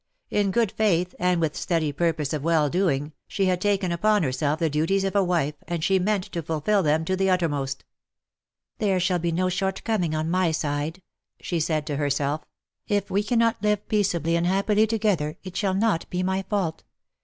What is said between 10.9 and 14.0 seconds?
WE DRAW NICtH THEE." 177 she said to herself." If we cannot live